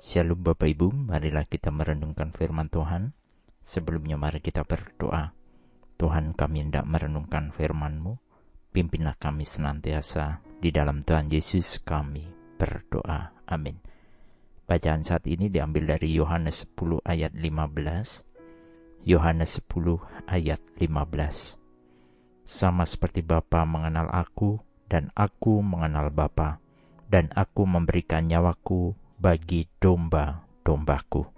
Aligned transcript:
Shalom 0.00 0.40
Bapak 0.40 0.64
Ibu, 0.64 1.12
marilah 1.12 1.44
kita 1.44 1.68
merenungkan 1.68 2.32
firman 2.32 2.72
Tuhan. 2.72 3.12
Sebelumnya 3.60 4.16
mari 4.16 4.40
kita 4.40 4.64
berdoa. 4.64 5.36
Tuhan 6.00 6.32
kami 6.32 6.64
hendak 6.64 6.88
merenungkan 6.88 7.52
firman-Mu, 7.52 8.16
pimpinlah 8.72 9.20
kami 9.20 9.44
senantiasa 9.44 10.40
di 10.56 10.72
dalam 10.72 11.04
Tuhan 11.04 11.28
Yesus 11.28 11.84
kami 11.84 12.24
berdoa. 12.56 13.44
Amin. 13.44 13.76
Bacaan 14.64 15.04
saat 15.04 15.28
ini 15.28 15.52
diambil 15.52 15.92
dari 15.92 16.16
Yohanes 16.16 16.64
10 16.64 17.04
ayat 17.04 17.36
15. 17.36 19.04
Yohanes 19.04 19.60
10 19.68 20.00
ayat 20.24 20.64
15. 20.80 21.60
Sama 22.48 22.88
seperti 22.88 23.20
Bapa 23.20 23.68
mengenal 23.68 24.08
aku 24.08 24.64
dan 24.88 25.12
aku 25.12 25.60
mengenal 25.60 26.08
Bapa, 26.08 26.56
dan 27.12 27.28
aku 27.36 27.68
memberikan 27.68 28.24
nyawaku 28.24 28.96
bagi 29.20 29.68
domba-dombaku. 29.76 31.28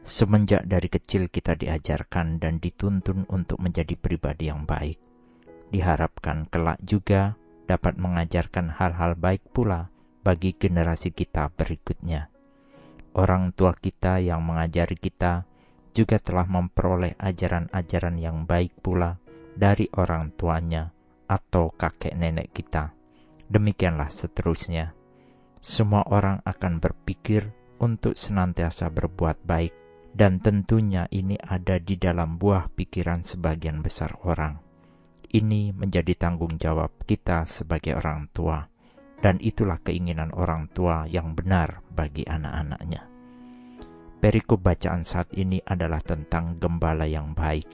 Semenjak 0.00 0.64
dari 0.64 0.88
kecil 0.88 1.28
kita 1.28 1.60
diajarkan 1.60 2.40
dan 2.40 2.56
dituntun 2.56 3.28
untuk 3.28 3.60
menjadi 3.60 3.92
pribadi 3.92 4.48
yang 4.48 4.64
baik. 4.64 4.96
Diharapkan 5.68 6.48
kelak 6.48 6.80
juga 6.80 7.36
dapat 7.68 8.00
mengajarkan 8.00 8.80
hal-hal 8.80 9.12
baik 9.12 9.44
pula 9.52 9.92
bagi 10.24 10.56
generasi 10.56 11.12
kita 11.12 11.52
berikutnya. 11.52 12.32
Orang 13.12 13.52
tua 13.52 13.76
kita 13.76 14.24
yang 14.24 14.40
mengajari 14.40 14.96
kita 14.96 15.44
juga 15.92 16.16
telah 16.16 16.48
memperoleh 16.48 17.12
ajaran-ajaran 17.20 18.16
yang 18.16 18.48
baik 18.48 18.72
pula 18.80 19.20
dari 19.52 19.92
orang 20.00 20.32
tuanya 20.32 20.96
atau 21.28 21.68
kakek 21.76 22.16
nenek 22.16 22.56
kita. 22.56 22.96
Demikianlah 23.52 24.08
seterusnya 24.08 25.03
semua 25.64 26.04
orang 26.12 26.44
akan 26.44 26.76
berpikir 26.76 27.48
untuk 27.80 28.20
senantiasa 28.20 28.92
berbuat 28.92 29.48
baik, 29.48 29.72
dan 30.12 30.36
tentunya 30.44 31.08
ini 31.08 31.40
ada 31.40 31.80
di 31.80 31.96
dalam 31.96 32.36
buah 32.36 32.68
pikiran 32.68 33.24
sebagian 33.24 33.80
besar 33.80 34.12
orang. 34.28 34.60
Ini 35.32 35.72
menjadi 35.72 36.12
tanggung 36.20 36.60
jawab 36.60 36.92
kita 37.08 37.48
sebagai 37.48 37.96
orang 37.96 38.28
tua, 38.36 38.60
dan 39.24 39.40
itulah 39.40 39.80
keinginan 39.80 40.36
orang 40.36 40.68
tua 40.68 41.08
yang 41.08 41.32
benar 41.32 41.80
bagi 41.88 42.28
anak-anaknya. 42.28 43.08
Perikop 44.20 44.60
bacaan 44.60 45.08
saat 45.08 45.32
ini 45.32 45.64
adalah 45.64 46.04
tentang 46.04 46.60
gembala 46.60 47.08
yang 47.08 47.32
baik. 47.32 47.66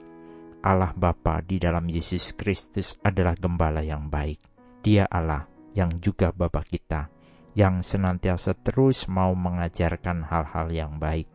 Allah 0.63 0.95
Bapa 0.95 1.43
di 1.43 1.59
dalam 1.59 1.91
Yesus 1.91 2.39
Kristus 2.39 2.95
adalah 3.03 3.35
gembala 3.35 3.83
yang 3.83 4.07
baik. 4.07 4.39
Dia 4.79 5.11
Allah 5.11 5.43
yang 5.75 5.99
juga 5.99 6.31
Bapa 6.31 6.63
kita 6.63 7.20
yang 7.51 7.83
senantiasa 7.83 8.55
terus 8.55 9.11
mau 9.11 9.35
mengajarkan 9.35 10.23
hal-hal 10.23 10.67
yang 10.71 10.95
baik. 10.99 11.27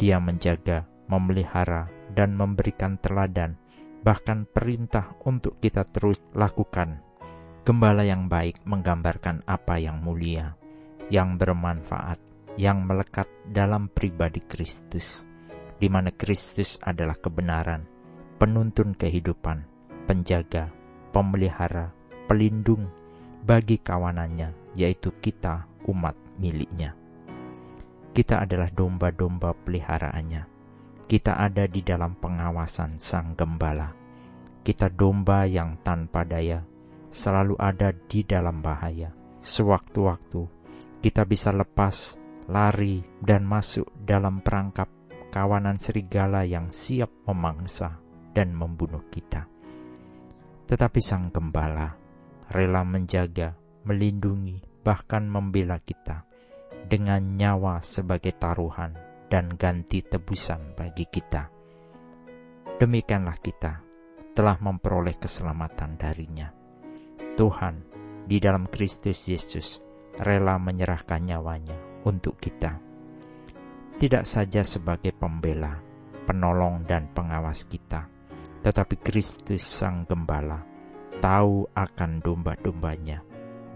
Dia 0.00 0.20
menjaga, 0.20 0.88
memelihara, 1.08 1.88
dan 2.12 2.36
memberikan 2.36 2.96
teladan, 3.00 3.60
bahkan 4.00 4.48
perintah 4.48 5.16
untuk 5.24 5.60
kita 5.60 5.84
terus 5.88 6.20
lakukan. 6.32 7.04
Gembala 7.66 8.06
yang 8.06 8.30
baik 8.30 8.62
menggambarkan 8.64 9.42
apa 9.44 9.76
yang 9.82 10.00
mulia, 10.00 10.54
yang 11.12 11.36
bermanfaat, 11.36 12.20
yang 12.56 12.86
melekat 12.86 13.26
dalam 13.50 13.90
pribadi 13.90 14.40
Kristus, 14.40 15.26
di 15.76 15.90
mana 15.90 16.14
Kristus 16.14 16.78
adalah 16.80 17.18
kebenaran, 17.18 17.84
penuntun 18.38 18.94
kehidupan, 18.94 19.66
penjaga, 20.06 20.70
pemelihara, 21.10 21.90
pelindung 22.30 22.86
bagi 23.42 23.82
kawanannya 23.82 24.65
yaitu 24.76 25.10
kita 25.18 25.64
umat 25.88 26.14
miliknya. 26.36 26.92
Kita 28.12 28.44
adalah 28.44 28.68
domba-domba 28.68 29.52
peliharaannya. 29.56 30.42
Kita 31.08 31.36
ada 31.36 31.64
di 31.68 31.80
dalam 31.80 32.16
pengawasan 32.16 33.00
sang 33.00 33.32
gembala. 33.36 33.92
Kita 34.60 34.90
domba 34.90 35.46
yang 35.46 35.80
tanpa 35.80 36.26
daya, 36.26 36.64
selalu 37.12 37.54
ada 37.56 37.92
di 37.92 38.24
dalam 38.26 38.60
bahaya. 38.60 39.12
Sewaktu-waktu 39.40 40.42
kita 41.00 41.22
bisa 41.28 41.54
lepas, 41.54 42.18
lari, 42.50 43.04
dan 43.22 43.46
masuk 43.46 43.86
dalam 44.02 44.42
perangkap 44.42 44.90
kawanan 45.30 45.78
serigala 45.78 46.42
yang 46.42 46.72
siap 46.74 47.12
memangsa 47.28 48.00
dan 48.34 48.50
membunuh 48.50 49.06
kita. 49.12 49.46
Tetapi 50.66 50.98
sang 50.98 51.30
gembala 51.30 52.06
rela 52.50 52.86
menjaga, 52.86 53.58
melindungi, 53.86 54.82
bahkan 54.82 55.30
membela 55.30 55.78
kita 55.78 56.26
dengan 56.86 57.38
nyawa 57.38 57.82
sebagai 57.82 58.34
taruhan 58.34 58.94
dan 59.26 59.54
ganti 59.54 60.02
tebusan 60.02 60.74
bagi 60.78 61.06
kita. 61.06 61.50
Demikianlah 62.76 63.38
kita 63.40 63.82
telah 64.36 64.60
memperoleh 64.60 65.16
keselamatan 65.16 65.96
darinya. 65.96 66.52
Tuhan 67.34 67.74
di 68.28 68.36
dalam 68.38 68.68
Kristus 68.68 69.24
Yesus 69.26 69.80
rela 70.20 70.60
menyerahkan 70.60 71.24
nyawanya 71.24 72.04
untuk 72.06 72.36
kita. 72.38 72.78
Tidak 73.96 74.24
saja 74.28 74.60
sebagai 74.60 75.16
pembela, 75.16 75.80
penolong 76.28 76.84
dan 76.84 77.08
pengawas 77.16 77.64
kita, 77.64 78.06
tetapi 78.60 79.00
Kristus 79.00 79.64
Sang 79.64 80.04
Gembala 80.04 80.60
tahu 81.18 81.64
akan 81.72 82.20
domba-dombanya 82.20 83.25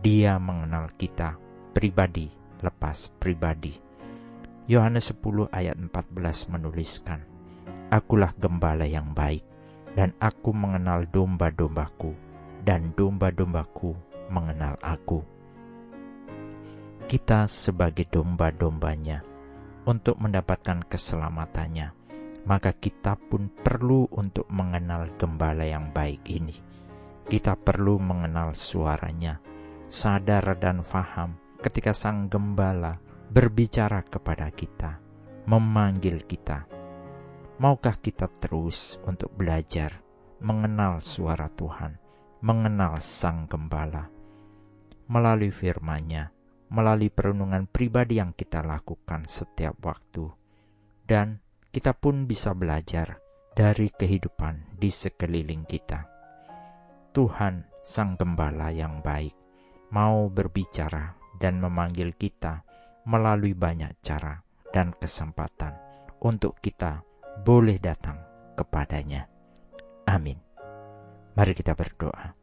dia 0.00 0.40
mengenal 0.40 0.88
kita 0.96 1.36
pribadi 1.76 2.32
lepas 2.64 3.12
pribadi. 3.20 3.76
Yohanes 4.64 5.12
10 5.12 5.52
ayat 5.52 5.76
14 5.76 6.52
menuliskan, 6.56 7.20
Akulah 7.92 8.32
gembala 8.32 8.88
yang 8.88 9.12
baik, 9.12 9.44
dan 9.92 10.16
aku 10.16 10.56
mengenal 10.56 11.04
domba-dombaku, 11.04 12.16
dan 12.64 12.96
domba-dombaku 12.96 13.92
mengenal 14.32 14.80
aku. 14.80 15.20
Kita 17.04 17.44
sebagai 17.50 18.08
domba-dombanya, 18.08 19.20
untuk 19.84 20.16
mendapatkan 20.16 20.86
keselamatannya, 20.86 21.92
maka 22.48 22.72
kita 22.72 23.20
pun 23.20 23.52
perlu 23.52 24.08
untuk 24.16 24.48
mengenal 24.48 25.12
gembala 25.20 25.66
yang 25.66 25.92
baik 25.92 26.24
ini. 26.30 26.56
Kita 27.26 27.58
perlu 27.58 27.98
mengenal 27.98 28.54
suaranya, 28.54 29.49
sadar 29.90 30.54
dan 30.56 30.86
faham 30.86 31.34
ketika 31.58 31.90
Sang 31.90 32.30
Gembala 32.30 33.02
berbicara 33.28 34.06
kepada 34.06 34.48
kita, 34.54 35.02
memanggil 35.50 36.22
kita. 36.24 36.64
Maukah 37.60 37.98
kita 38.00 38.30
terus 38.30 38.96
untuk 39.04 39.34
belajar 39.34 40.00
mengenal 40.40 41.04
suara 41.04 41.50
Tuhan, 41.52 41.98
mengenal 42.40 43.02
Sang 43.04 43.44
Gembala 43.50 44.20
melalui 45.10 45.50
firman-Nya, 45.50 46.30
melalui 46.70 47.10
perenungan 47.10 47.66
pribadi 47.66 48.22
yang 48.22 48.30
kita 48.30 48.62
lakukan 48.62 49.26
setiap 49.26 49.74
waktu, 49.82 50.30
dan 51.02 51.42
kita 51.74 51.98
pun 51.98 52.30
bisa 52.30 52.54
belajar 52.54 53.18
dari 53.50 53.90
kehidupan 53.90 54.78
di 54.78 54.86
sekeliling 54.86 55.66
kita. 55.66 56.06
Tuhan, 57.10 57.66
Sang 57.82 58.14
Gembala 58.14 58.70
yang 58.70 59.02
baik, 59.02 59.34
mau 59.90 60.30
berbicara 60.30 61.18
dan 61.38 61.58
memanggil 61.58 62.14
kita 62.14 62.62
melalui 63.06 63.58
banyak 63.58 63.98
cara 64.04 64.38
dan 64.70 64.94
kesempatan 64.94 65.74
untuk 66.22 66.62
kita 66.62 67.02
boleh 67.42 67.80
datang 67.82 68.20
kepadanya. 68.54 69.26
Amin. 70.06 70.38
Mari 71.34 71.52
kita 71.56 71.74
berdoa. 71.74 72.34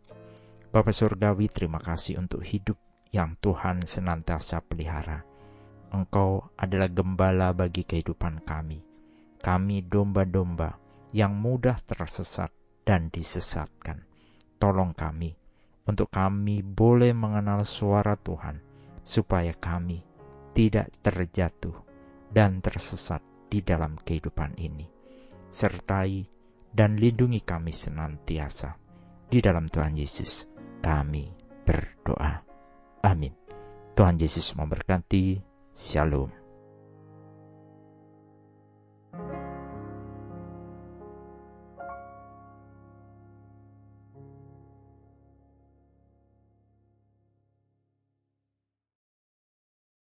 Bapa 0.67 0.91
Surgawi, 0.91 1.47
terima 1.47 1.79
kasih 1.79 2.19
untuk 2.19 2.43
hidup 2.43 2.75
yang 3.15 3.39
Tuhan 3.39 3.87
senantiasa 3.87 4.59
pelihara. 4.65 5.23
Engkau 5.95 6.51
adalah 6.59 6.91
gembala 6.91 7.55
bagi 7.55 7.87
kehidupan 7.87 8.43
kami. 8.43 8.83
Kami 9.39 9.87
domba-domba 9.87 10.75
yang 11.15 11.39
mudah 11.39 11.79
tersesat 11.87 12.51
dan 12.83 13.07
disesatkan. 13.07 14.03
Tolong 14.59 14.91
kami 14.91 15.46
untuk 15.87 16.11
kami 16.11 16.61
boleh 16.61 17.15
mengenal 17.15 17.63
suara 17.63 18.19
Tuhan, 18.19 18.59
supaya 19.01 19.55
kami 19.55 20.03
tidak 20.51 20.91
terjatuh 20.99 21.73
dan 22.29 22.59
tersesat 22.59 23.23
di 23.47 23.63
dalam 23.63 23.95
kehidupan 23.95 24.59
ini. 24.59 24.85
Sertai 25.47 26.27
dan 26.67 26.99
lindungi 26.99 27.41
kami 27.41 27.71
senantiasa. 27.71 28.75
Di 29.27 29.39
dalam 29.39 29.71
Tuhan 29.71 29.95
Yesus, 29.95 30.47
kami 30.83 31.31
berdoa. 31.63 32.43
Amin. 33.03 33.31
Tuhan 33.95 34.19
Yesus 34.19 34.53
memberkati. 34.55 35.41
Shalom. 35.73 36.46